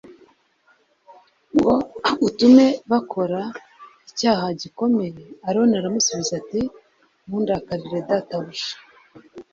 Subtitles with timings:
[1.55, 1.75] Ngo
[2.27, 3.41] utume bakora
[4.09, 6.61] icyaha gikomeye aroni aramusubiza ati
[7.27, 8.73] ntundakarire databuja